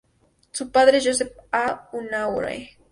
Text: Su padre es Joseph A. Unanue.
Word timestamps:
Su 0.49 0.71
padre 0.71 0.97
es 0.97 1.05
Joseph 1.05 1.33
A. 1.51 1.87
Unanue. 1.91 2.71